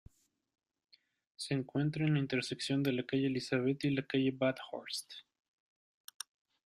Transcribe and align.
Se 1.35 1.53
encuentra 1.53 2.03
en 2.05 2.13
la 2.13 2.19
intersección 2.19 2.81
de 2.81 2.91
la 2.91 3.05
calle 3.05 3.27
Elizabeth 3.27 3.83
y 3.83 3.91
la 3.91 4.01
calle 4.03 4.31
Bathurst. 4.31 5.13